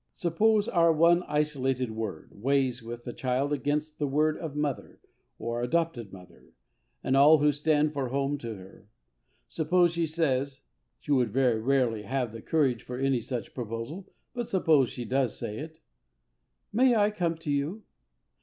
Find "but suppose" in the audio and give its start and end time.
14.33-14.89